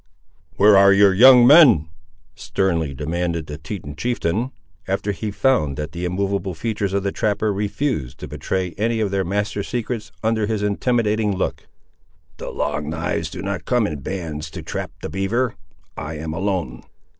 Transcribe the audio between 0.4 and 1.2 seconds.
"Where are your